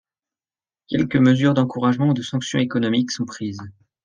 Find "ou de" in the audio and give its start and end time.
2.09-2.23